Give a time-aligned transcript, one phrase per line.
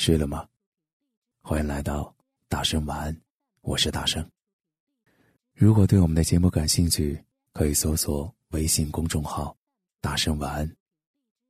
[0.00, 0.48] 睡了吗？
[1.42, 2.16] 欢迎来到
[2.48, 3.14] 大声晚安，
[3.60, 4.26] 我是大声。
[5.52, 9.54] 如果对我们的节目感兴趣，可以搜索微信公众号
[10.00, 10.74] “大声晚安”。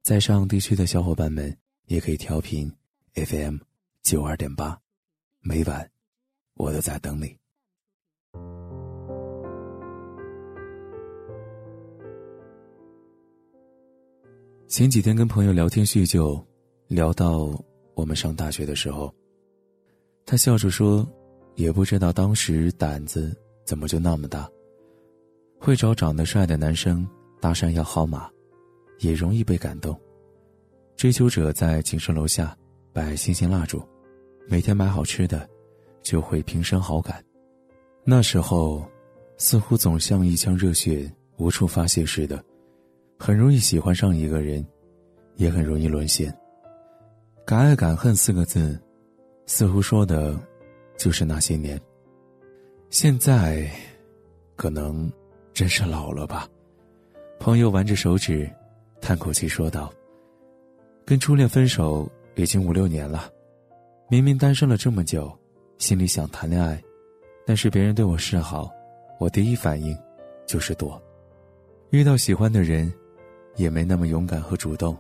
[0.03, 1.57] 在上地区的小伙伴们
[1.87, 2.69] 也可以调频
[3.15, 3.59] FM
[4.03, 4.77] 九二点八，
[5.39, 5.89] 每晚
[6.55, 7.39] 我都在等你。
[14.67, 16.45] 前几天跟朋友聊天叙旧。
[16.89, 17.57] 聊到
[18.01, 19.15] 我们上大学的时候，
[20.25, 21.07] 他笑着说
[21.55, 24.49] ：“也不知道当时胆子怎么就那么大，
[25.59, 27.07] 会找长得帅的男生
[27.43, 28.31] 搭讪要号码，
[29.01, 29.95] 也容易被感动。
[30.97, 32.57] 追求者在寝室楼下
[32.91, 33.83] 摆星星蜡烛，
[34.49, 35.47] 每天买好吃的，
[36.03, 37.23] 就会平生好感。
[38.03, 38.83] 那时候，
[39.37, 42.43] 似乎总像一腔热血无处发泄似的，
[43.19, 44.67] 很容易喜欢上一个人，
[45.37, 46.35] 也很容易沦陷。”
[47.51, 48.81] 敢爱敢恨四个字，
[49.45, 50.39] 似乎说的，
[50.97, 51.81] 就是那些年。
[52.91, 53.69] 现在，
[54.55, 55.11] 可能
[55.53, 56.49] 真是老了吧。
[57.41, 58.49] 朋友玩着手指，
[59.01, 59.93] 叹口气说道
[61.05, 63.29] ：“跟初恋分手已经五六年了，
[64.09, 65.37] 明明单身了这么久，
[65.77, 66.81] 心里想谈恋爱，
[67.45, 68.71] 但是别人对我示好，
[69.19, 69.99] 我第一反应
[70.47, 71.03] 就是躲。
[71.91, 72.93] 遇到喜欢的人，
[73.57, 74.97] 也没那么勇敢和主动，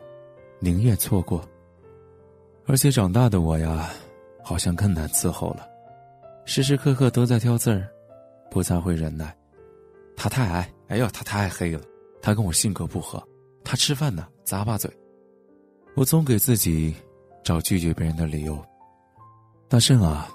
[0.59, 1.49] 宁愿错过。”
[2.67, 3.91] 而且长大的我呀，
[4.43, 5.69] 好像更难伺候了，
[6.45, 7.89] 时时刻刻都在挑刺儿，
[8.51, 9.37] 不再会忍耐。
[10.17, 11.83] 他太矮，哎呦，他太黑了，
[12.23, 13.23] 他跟我性格不合，
[13.65, 14.91] 他吃饭呢咂巴嘴。
[15.97, 16.95] 我总给自己
[17.43, 18.63] 找拒绝别人的理由。
[19.69, 20.29] 大圣啊，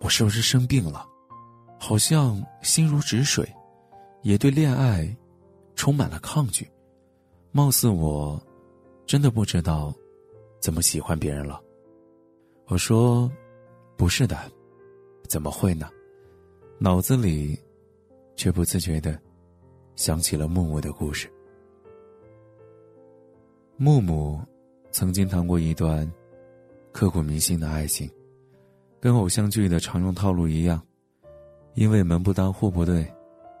[0.00, 1.06] 我是不是生病了？
[1.78, 3.46] 好像心如止水，
[4.22, 5.14] 也对恋爱
[5.74, 6.66] 充满了抗拒。
[7.50, 8.40] 貌似我
[9.06, 9.92] 真的不知道
[10.60, 11.60] 怎么喜欢别人了。
[12.66, 13.30] 我说
[13.96, 14.38] ：“不是的，
[15.28, 15.90] 怎么会呢？”
[16.80, 17.58] 脑子里
[18.36, 19.18] 却不自觉的
[19.96, 21.30] 想起了木木的故事。
[23.76, 24.40] 木木
[24.90, 26.10] 曾经谈过一段
[26.90, 28.10] 刻骨铭心的爱情，
[28.98, 30.80] 跟偶像剧的常用套路一样，
[31.74, 33.06] 因为门不当户不对，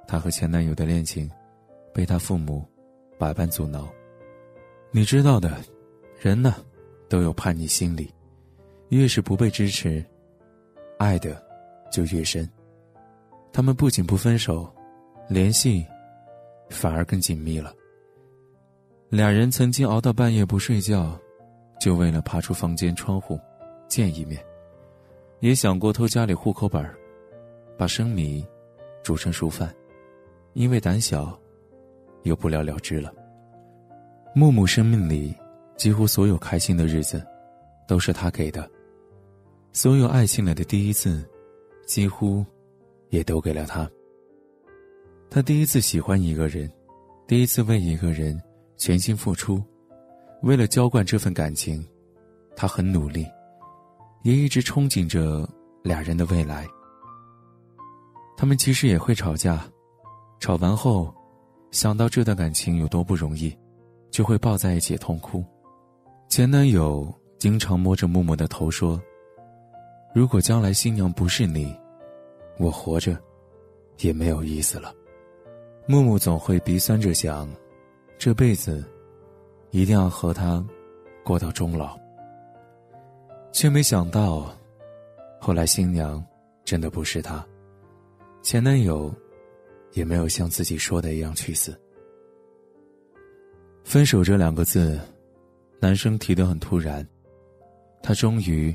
[0.08, 1.30] 她和前男友的恋情
[1.92, 2.64] 被她父母
[3.18, 3.86] 百般阻挠。
[4.92, 5.60] 你知道的，
[6.20, 6.54] 人呢
[7.08, 8.13] 都有叛逆心理。
[8.90, 10.04] 越是不被支持，
[10.98, 11.42] 爱的
[11.90, 12.48] 就越深。
[13.52, 14.72] 他们不仅不分手，
[15.28, 15.84] 联系
[16.70, 17.72] 反而更紧密了。
[19.08, 21.18] 俩人曾经熬到半夜不睡觉，
[21.80, 23.38] 就为了爬出房间窗户
[23.88, 24.38] 见一面；
[25.40, 26.84] 也想过偷家里户口本
[27.76, 28.46] 把生米
[29.02, 29.74] 煮成熟饭，
[30.52, 31.36] 因为胆小，
[32.22, 33.12] 又不了了之了。
[34.34, 35.34] 木木生命里
[35.76, 37.24] 几乎所有开心的日子。
[37.86, 38.66] 都是他给的，
[39.76, 41.28] 所有爱情来的第一次，
[41.84, 42.46] 几乎
[43.08, 43.90] 也都给了他。
[45.28, 46.70] 他第一次喜欢一个人，
[47.26, 48.40] 第一次为一个人
[48.76, 49.60] 全心付出，
[50.42, 51.84] 为了浇灌这份感情，
[52.54, 53.26] 他很努力，
[54.22, 55.44] 也一直憧憬着
[55.82, 56.64] 俩人的未来。
[58.36, 59.68] 他们其实也会吵架，
[60.38, 61.12] 吵完后，
[61.72, 63.52] 想到这段感情有多不容易，
[64.08, 65.44] 就会抱在一起痛哭。
[66.28, 67.12] 前男友。
[67.36, 68.98] 经常摸着木木的头说
[70.14, 71.76] ：“如果将来新娘不是你，
[72.56, 73.18] 我活着
[73.98, 74.94] 也没有意思了。”
[75.86, 77.52] 木木总会鼻酸着想，
[78.16, 78.82] 这辈子
[79.70, 80.64] 一定要和他
[81.24, 81.98] 过到终老。
[83.52, 84.56] 却没想到，
[85.40, 86.24] 后来新娘
[86.64, 87.44] 真的不是他，
[88.40, 89.12] 前男友
[89.92, 91.78] 也没有像自己说的一样去死。
[93.82, 94.98] 分手这两个字，
[95.80, 97.06] 男生提的很突然。
[98.02, 98.74] 他终于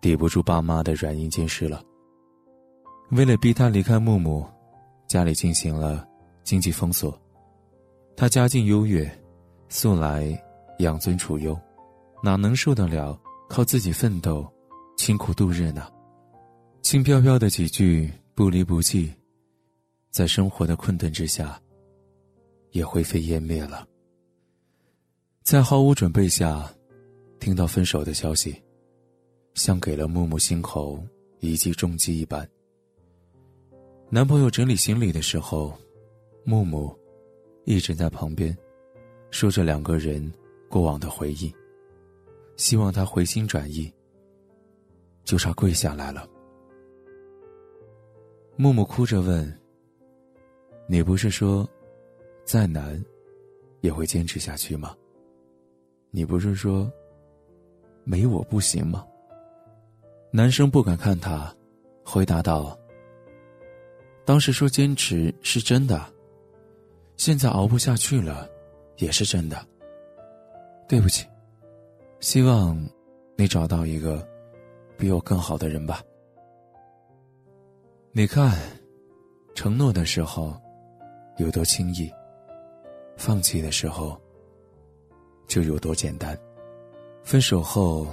[0.00, 1.82] 抵不住爸妈的软硬兼施了。
[3.10, 4.46] 为了逼他离开木木，
[5.06, 6.06] 家里进行了
[6.42, 7.18] 经济封锁。
[8.16, 9.08] 他家境优越，
[9.68, 10.36] 素来
[10.78, 11.58] 养尊处优，
[12.22, 14.46] 哪能受得了靠自己奋斗、
[14.96, 15.88] 清苦度日呢？
[16.82, 19.12] 轻飘飘的几句不离不弃，
[20.10, 21.60] 在生活的困顿之下，
[22.70, 23.86] 也灰飞烟灭了。
[25.42, 26.68] 在毫无准备下，
[27.38, 28.60] 听到分手的消息，
[29.56, 31.02] 像给了木木心口
[31.40, 32.46] 一记重击一般。
[34.10, 35.72] 男朋友整理行李的时候，
[36.44, 36.94] 木木
[37.64, 38.54] 一直在旁边，
[39.30, 40.30] 说着两个人
[40.68, 41.52] 过往的回忆，
[42.56, 43.90] 希望他回心转意。
[45.24, 46.28] 就差跪下来了。
[48.56, 49.60] 木木哭着问
[50.86, 51.68] ：“你不是说，
[52.44, 53.02] 再难，
[53.80, 54.94] 也会坚持下去吗？”
[56.12, 56.88] 你不是说，
[58.04, 59.04] 没我不行吗？
[60.36, 61.50] 男生不敢看他，
[62.04, 62.78] 回答道
[64.22, 65.98] ：“当时说坚持是真的，
[67.16, 68.46] 现在熬不下去了，
[68.98, 69.56] 也是真的。
[70.86, 71.26] 对不起，
[72.20, 72.78] 希望
[73.34, 74.22] 你找到一个
[74.98, 76.02] 比我更好的人吧。
[78.12, 78.58] 你看，
[79.54, 80.54] 承诺的时候
[81.38, 82.12] 有多轻易，
[83.16, 84.20] 放弃的时候。”
[85.48, 86.38] 就有多简单。
[87.22, 88.06] 分手后，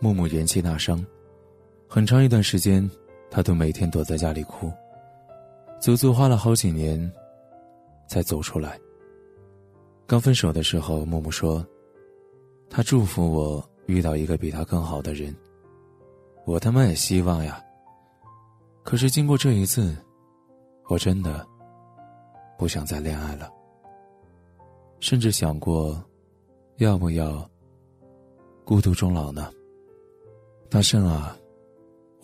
[0.00, 1.04] 木木元气大伤，
[1.88, 2.88] 很长一段时间，
[3.30, 4.72] 他都每天躲在家里哭，
[5.80, 7.10] 足足花了好几年，
[8.08, 8.78] 才走出来。
[10.06, 11.66] 刚分手的时候，木木说
[12.70, 15.34] ：“他祝福我遇到一个比他更好的人。”
[16.44, 17.62] 我他妈也希望呀。
[18.82, 19.96] 可是经过这一次，
[20.88, 21.46] 我真的
[22.56, 23.50] 不想再恋爱了，
[25.00, 26.00] 甚至想过。
[26.78, 27.50] 要不要
[28.62, 29.50] 孤独终老呢？
[30.68, 31.34] 大圣啊，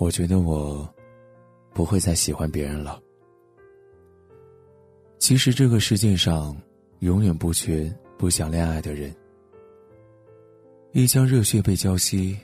[0.02, 0.92] 我觉得我
[1.72, 3.00] 不会再喜欢别人了。
[5.16, 6.60] 其实这个世界上
[6.98, 7.88] 永远不缺
[8.18, 9.14] 不想恋爱的人。
[10.90, 12.36] 一腔热血被浇熄，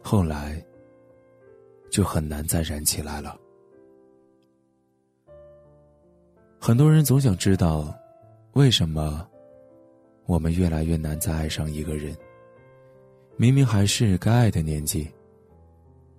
[0.00, 0.64] 后来
[1.90, 3.36] 就很难再燃起来了。
[6.60, 7.92] 很多人总想知道，
[8.52, 9.28] 为什么？
[10.26, 12.16] 我们越来越难再爱上一个人。
[13.36, 15.10] 明明还是该爱的年纪，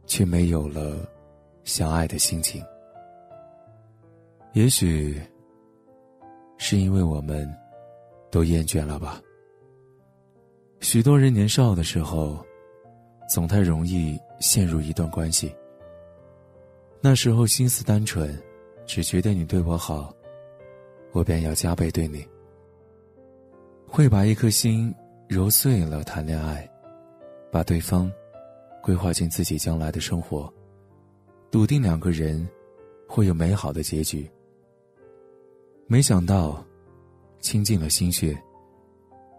[0.09, 1.07] 却没有了
[1.63, 2.61] 相爱的心情。
[4.53, 5.21] 也许
[6.57, 7.47] 是因为我们
[8.31, 9.21] 都厌倦了吧。
[10.79, 12.43] 许多人年少的时候，
[13.29, 15.55] 总太容易陷入一段关系。
[16.99, 18.35] 那时候心思单纯，
[18.87, 20.11] 只觉得你对我好，
[21.11, 22.27] 我便要加倍对你。
[23.87, 24.93] 会把一颗心
[25.27, 26.67] 揉碎了谈恋爱，
[27.51, 28.11] 把对方
[28.81, 30.51] 规划进自己将来的生活，
[31.51, 32.47] 笃定两个人
[33.07, 34.29] 会有美好的结局。
[35.87, 36.63] 没想到，
[37.39, 38.37] 倾尽了心血，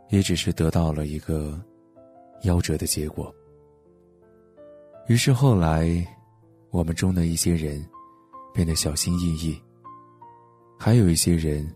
[0.09, 1.61] 也只是得到了一个
[2.43, 3.35] 夭折的结果。
[5.07, 6.07] 于是后来，
[6.71, 7.85] 我们中的一些人
[8.53, 9.61] 变得小心翼翼，
[10.79, 11.69] 还有一些人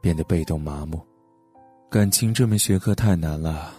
[0.00, 1.00] 变得被动麻木。
[1.88, 3.72] 感情这门学科太难了，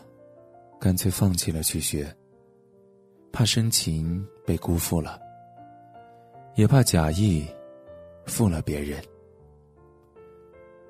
[0.80, 2.14] 干脆放弃了去学。
[3.32, 5.20] 怕深情被辜负了，
[6.56, 7.48] 也怕假意
[8.26, 9.02] 负了别人。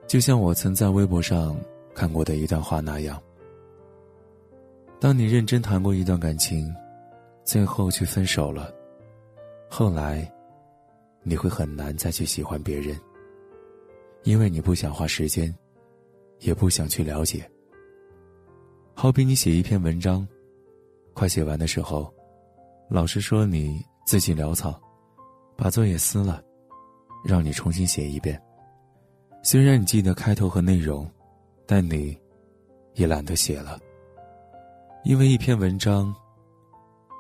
[0.08, 1.56] 就像我曾在微博上
[1.94, 3.22] 看过的一段话那样：
[5.00, 6.74] 当你认真谈过一段感情，
[7.44, 8.74] 最后却分手了，
[9.70, 10.30] 后来
[11.24, 13.00] 你会很难再去喜欢别人，
[14.24, 15.54] 因为你不想花时间。
[16.44, 17.48] 也不想去了解。
[18.96, 20.28] 好比你写一篇文章，
[21.14, 22.12] 快写完的时候，
[22.94, 24.78] 老师说你字迹潦草，
[25.56, 26.44] 把作业撕了，
[27.24, 28.38] 让你重新写一遍。
[29.42, 31.10] 虽然你记得开头和内容，
[31.66, 32.20] 但你
[32.96, 33.80] 也懒得写了，
[35.06, 36.14] 因为一篇文章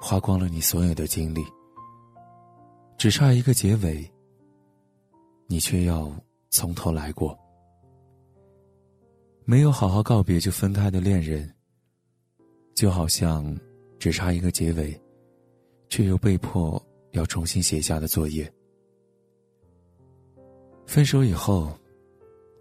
[0.02, 1.42] 花光了你所有的精力，
[2.98, 4.06] 只差一个结尾，
[5.48, 6.12] 你却要
[6.50, 7.40] 从头来过。
[9.46, 11.50] 没有好好告别就分开的恋人，
[12.76, 13.58] 就好像
[13.98, 15.02] 只差一个结尾，
[15.92, 16.82] 却又被迫
[17.12, 18.50] 要重新写下的作业。
[20.86, 21.78] 分手以后，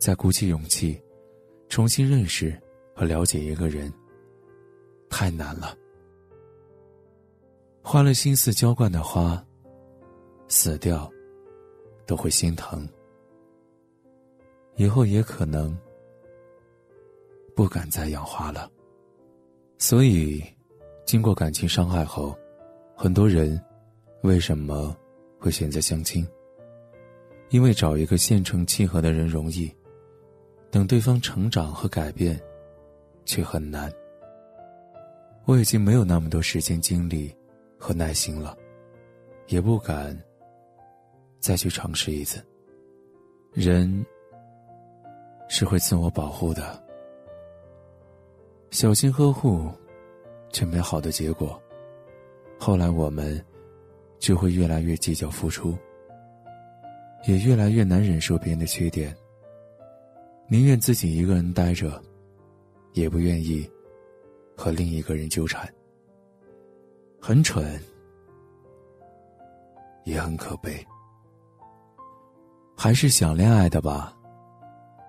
[0.01, 1.01] 再鼓起勇气，
[1.69, 2.61] 重新认识
[2.93, 3.93] 和了解一个人，
[5.09, 5.77] 太难了。
[7.83, 9.43] 花了心思浇灌的花，
[10.49, 11.09] 死掉，
[12.07, 12.87] 都会心疼。
[14.75, 15.79] 以后也可能。
[17.53, 18.71] 不敢再养花了。
[19.77, 20.43] 所以，
[21.05, 22.35] 经过感情伤害后，
[23.03, 23.59] 很多人
[24.21, 24.95] 为什么
[25.39, 26.23] 会选择相亲？
[27.49, 29.75] 因为找一个现成契合的人容易，
[30.71, 32.39] 等对方成长和改变，
[33.25, 33.91] 却很难。
[35.47, 37.35] 我已经没有那么多时间、精力
[37.79, 38.55] 和耐心了，
[39.47, 40.15] 也不敢
[41.39, 42.39] 再去尝试一次。
[43.55, 44.05] 人
[45.49, 46.79] 是会自我保护的，
[48.71, 49.73] 小心呵护，
[50.53, 51.59] 却没好的结果。
[52.63, 53.43] 后来我们
[54.19, 55.75] 就会越来越计较付出，
[57.27, 59.17] 也越来越难忍受别人的缺点。
[60.47, 61.99] 宁愿自己一个人待着，
[62.93, 63.67] 也不愿意
[64.55, 65.67] 和另一个人纠缠。
[67.19, 67.81] 很蠢，
[70.05, 70.87] 也很可悲。
[72.77, 74.15] 还是想恋爱的吧。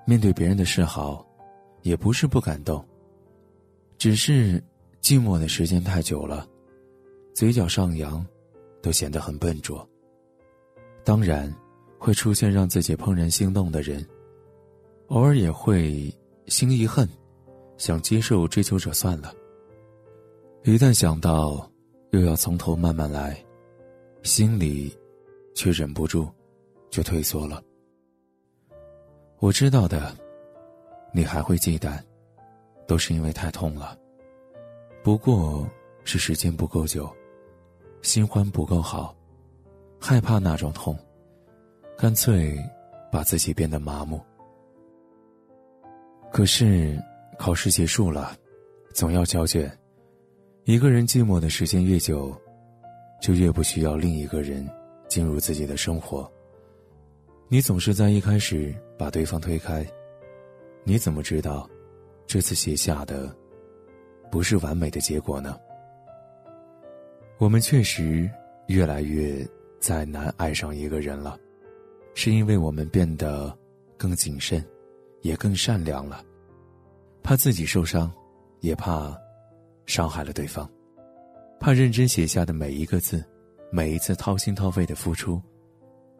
[0.05, 1.25] 面对别人的示好，
[1.81, 2.83] 也不是不感动，
[3.97, 4.57] 只是
[5.01, 6.47] 寂寞的时间太久了，
[7.33, 8.25] 嘴角上扬，
[8.81, 9.87] 都显得很笨拙。
[11.03, 11.53] 当然，
[11.97, 14.05] 会出现让自己怦然心动的人。
[15.07, 16.13] 偶尔也会
[16.47, 17.07] 心一恨，
[17.77, 19.33] 想接受追求者算了。
[20.63, 21.69] 一旦想到
[22.11, 23.43] 又要从头慢慢来，
[24.23, 24.95] 心里
[25.55, 26.29] 却忍不住
[26.89, 27.61] 就退缩了。
[29.39, 30.15] 我知道的，
[31.13, 31.99] 你还会忌惮，
[32.87, 33.97] 都是因为太痛了。
[35.03, 35.67] 不过
[36.03, 37.11] 是时间不够久，
[38.01, 39.15] 新欢不够好，
[39.99, 40.97] 害怕那种痛，
[41.97, 42.57] 干脆
[43.11, 44.19] 把自己变得麻木。
[46.31, 46.99] 可是，
[47.37, 48.35] 考试结束了，
[48.93, 49.71] 总要交卷。
[50.63, 52.35] 一个人寂寞的时间越久，
[53.21, 54.67] 就越不需要另一个人
[55.07, 56.29] 进入自己的生活。
[57.49, 59.85] 你总是在一开始把对方推开，
[60.83, 61.69] 你怎么知道，
[62.25, 63.35] 这次写下的
[64.31, 65.59] 不是完美的结果呢？
[67.41, 68.29] 我们确实
[68.67, 69.43] 越来越
[69.79, 71.35] 再难爱上一个人了，
[72.13, 73.51] 是因为我们变得
[73.97, 74.63] 更谨慎。
[75.23, 76.23] 也更善良了，
[77.21, 78.11] 怕自己受伤，
[78.59, 79.15] 也怕
[79.85, 80.67] 伤害了对方，
[81.59, 83.23] 怕认真写下的每一个字，
[83.71, 85.39] 每一次掏心掏肺的付出，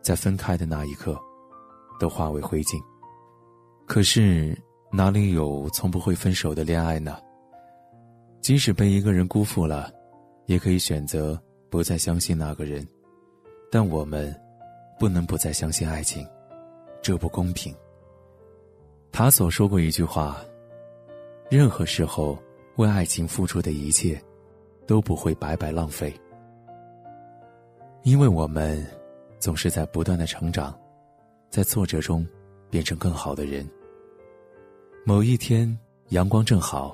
[0.04, 1.20] 在分开的那一刻，
[2.00, 2.80] 都化为灰烬。
[3.88, 4.56] 可是
[4.92, 7.18] 哪里有从不会分手的恋爱呢？
[8.40, 9.92] 即使被一个人辜负了，
[10.52, 12.86] 也可以选择不再相信那个人，
[13.72, 14.36] 但我们
[15.00, 16.28] 不能不再相信爱情，
[17.02, 17.74] 这不公平。
[19.14, 20.44] 他所说过一句话
[21.50, 22.38] ：“任何时候
[22.76, 24.22] 为爱情付出的一切，
[24.86, 26.14] 都不会白白浪费。”
[28.04, 28.86] 因为我们
[29.40, 30.78] 总是在不断的成长，
[31.50, 32.28] 在挫折中
[32.70, 33.66] 变成更好的人。
[35.06, 35.80] 某一天，
[36.10, 36.94] 阳光正好，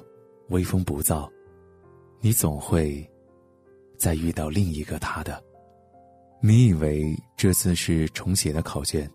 [0.50, 1.28] 微风不燥，
[2.22, 3.04] 你总会
[3.98, 5.44] 再遇到另一个他的。
[6.42, 9.10] 你以为这次是重写的考卷，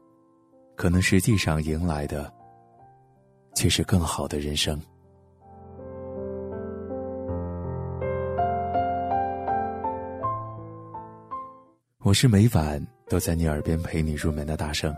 [0.76, 2.32] 可能实际上迎来的。
[3.54, 4.80] 却是更好的人生。
[11.98, 14.94] 我是每晚都在你耳边陪你入眠的大圣。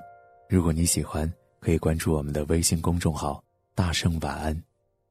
[0.49, 3.43] 如果你喜欢，可以关注我们的微信公众号
[3.75, 4.63] “大圣晚安”。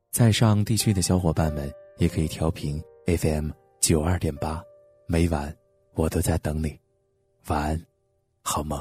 [0.09, 3.49] 在上地区的小伙伴们也可以调频 FM
[3.83, 4.63] 九二点八，
[5.07, 5.53] 每晚
[5.95, 6.79] 我都在等你。
[7.47, 7.85] 晚安，
[8.41, 8.79] 好梦。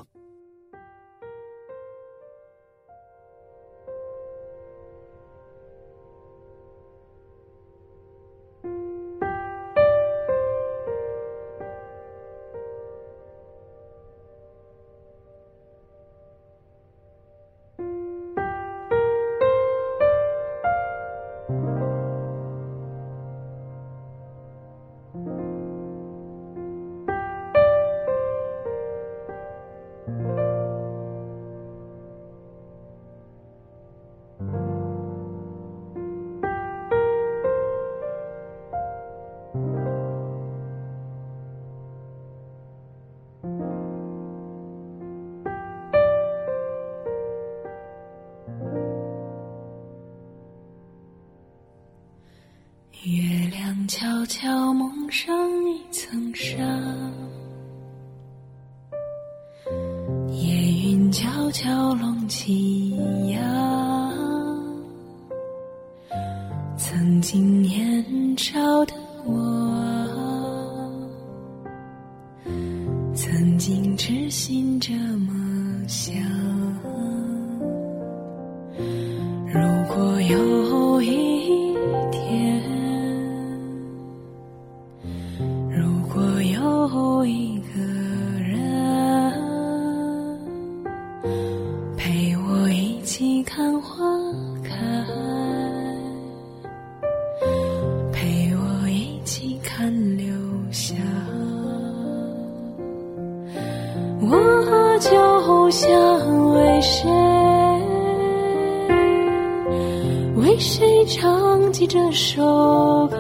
[111.12, 113.16] 唱起这首歌？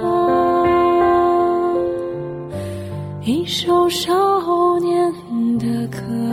[3.22, 4.10] 一首少
[4.80, 5.12] 年
[5.58, 6.31] 的歌。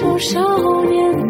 [0.00, 0.40] 多少
[0.84, 1.29] 年